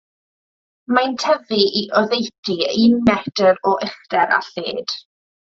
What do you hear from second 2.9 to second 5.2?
metr o uchder a lled.